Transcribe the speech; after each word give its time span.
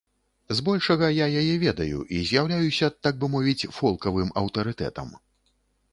З 0.59 0.63
большага 0.69 1.09
я 1.15 1.27
яе 1.41 1.51
ведаю 1.65 1.99
і 2.17 2.23
з'яўляюся, 2.31 2.91
так 3.09 3.21
бы 3.25 3.31
мовіць, 3.37 3.69
фолкавым 3.79 4.37
аўтарытэтам. 4.45 5.17